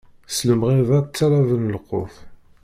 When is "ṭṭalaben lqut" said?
1.05-2.15